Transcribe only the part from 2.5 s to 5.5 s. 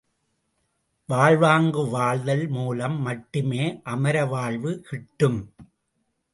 மூலம் மட்டுமே அமரவாழ்வு கிட்டும்!